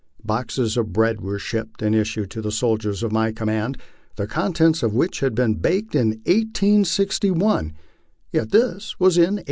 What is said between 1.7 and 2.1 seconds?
and